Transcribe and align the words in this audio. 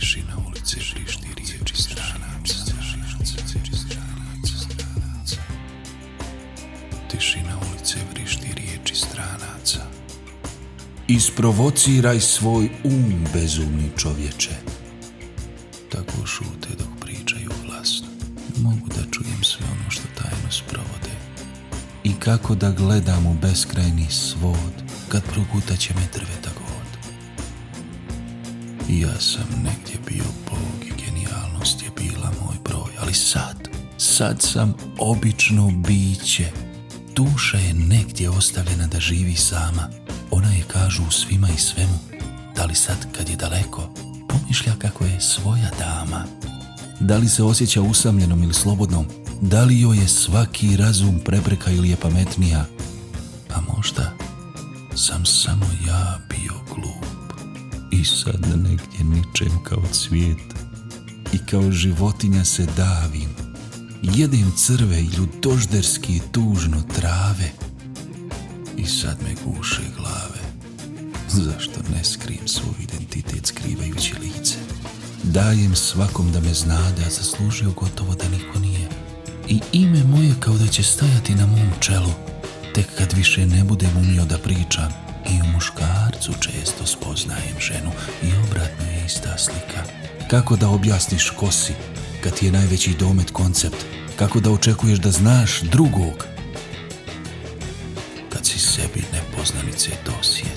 Tišina 0.00 0.36
ulice 0.46 0.76
vrišti 0.94 1.26
riječi 1.36 1.76
stranaca. 1.76 2.54
Tišina 7.10 7.56
ulice 7.70 7.98
vrišti 8.10 8.46
riječi 8.56 8.94
stranaca. 8.94 9.80
Isprovociraj 11.08 12.20
svoj 12.20 12.70
um, 12.84 13.24
bezumni 13.32 13.90
čovječe. 13.96 14.50
Tako 15.92 16.26
šute 16.26 16.68
dok 16.78 17.00
pričaju 17.00 17.50
glasno. 17.66 18.06
Mogu 18.56 18.88
da 18.88 19.10
čujem 19.10 19.44
sve 19.44 19.66
ono 19.66 19.90
što 19.90 20.04
tajno 20.14 20.50
sprovode. 20.50 21.12
I 22.04 22.12
kako 22.12 22.54
da 22.54 22.70
gledam 22.70 23.26
u 23.26 23.34
beskrajni 23.34 24.06
svod, 24.10 24.72
kad 25.08 25.22
progutaće 25.22 25.94
me 25.94 26.06
drveta. 26.14 26.55
Ja 28.88 29.20
sam 29.20 29.46
negdje 29.56 29.98
bio 30.08 30.24
Bog 30.50 30.86
i 30.86 31.04
genijalnost 31.04 31.82
je 31.82 31.90
bila 31.96 32.32
moj 32.42 32.56
broj, 32.64 32.90
ali 33.00 33.14
sad, 33.14 33.68
sad 33.98 34.42
sam 34.42 34.74
obično 34.98 35.70
biće. 35.70 36.50
Duša 37.16 37.58
je 37.58 37.74
negdje 37.74 38.30
ostavljena 38.30 38.86
da 38.86 39.00
živi 39.00 39.34
sama. 39.34 39.88
Ona 40.30 40.52
je 40.52 40.62
kažu 40.62 41.02
u 41.08 41.10
svima 41.10 41.48
i 41.48 41.58
svemu. 41.58 41.98
Da 42.56 42.64
li 42.64 42.74
sad 42.74 43.12
kad 43.16 43.28
je 43.28 43.36
daleko, 43.36 43.90
pomišlja 44.28 44.72
kako 44.78 45.04
je 45.04 45.20
svoja 45.20 45.70
dama. 45.78 46.24
Da 47.00 47.16
li 47.16 47.28
se 47.28 47.42
osjeća 47.42 47.82
usamljenom 47.82 48.42
ili 48.42 48.54
slobodnom, 48.54 49.06
da 49.40 49.64
li 49.64 49.80
joj 49.80 49.98
je 49.98 50.08
svaki 50.08 50.76
razum 50.76 51.20
prepreka 51.24 51.70
ili 51.70 51.90
je 51.90 51.96
pametnija? 51.96 52.66
A 53.54 53.60
možda 53.76 54.12
sam 54.94 55.26
samo 55.26 55.66
ja 55.86 56.18
bio 56.28 56.54
glup 56.74 57.05
i 58.00 58.04
sad 58.04 58.40
negdje 58.56 59.04
ničem 59.04 59.62
kao 59.64 59.82
cvijet 59.92 60.54
i 61.32 61.38
kao 61.38 61.72
životinja 61.72 62.44
se 62.44 62.66
davim. 62.76 63.28
Jedem 64.02 64.52
crve 64.56 65.00
i 65.00 65.10
ljudožderski 65.16 66.20
tužno 66.32 66.82
trave 66.96 67.50
i 68.76 68.86
sad 68.86 69.16
me 69.22 69.34
guše 69.44 69.82
glave. 69.96 70.40
Zašto 71.28 71.80
ne 71.94 72.04
skrim 72.04 72.48
svoj 72.48 72.74
identitet 72.82 73.46
skrivajući 73.46 74.14
lice? 74.20 74.54
Dajem 75.22 75.74
svakom 75.74 76.32
da 76.32 76.40
me 76.40 76.54
znade, 76.54 77.02
a 77.06 77.10
zaslužio 77.10 77.70
gotovo 77.70 78.14
da 78.14 78.28
niko 78.28 78.58
nije. 78.58 78.88
I 79.48 79.60
ime 79.72 80.04
moje 80.04 80.34
kao 80.40 80.58
da 80.58 80.66
će 80.66 80.82
stajati 80.82 81.34
na 81.34 81.46
mom 81.46 81.70
čelu, 81.80 82.12
tek 82.74 82.86
kad 82.98 83.12
više 83.12 83.46
ne 83.46 83.64
budem 83.64 83.96
umio 83.96 84.24
da 84.24 84.38
pričam. 84.38 84.92
I 85.30 85.42
u 85.42 85.46
muškarcu 85.54 86.32
često 86.40 86.86
spoznajem 86.86 87.60
ženu 87.60 87.90
i 88.22 88.26
obratno 88.46 88.86
je 88.86 89.04
ista 89.06 89.38
slika. 89.38 89.82
Kako 90.30 90.56
da 90.56 90.68
objasniš 90.68 91.30
ko 91.30 91.50
si, 91.50 91.72
kad 92.22 92.34
ti 92.34 92.46
je 92.46 92.52
najveći 92.52 92.94
domet 92.98 93.30
koncept? 93.30 93.76
Kako 94.16 94.40
da 94.40 94.50
očekuješ 94.50 94.98
da 94.98 95.10
znaš 95.10 95.60
drugog? 95.60 96.26
Kad 98.32 98.46
si 98.46 98.58
sebi 98.58 99.04
nepoznanice 99.12 99.90
dosje. 100.06 100.55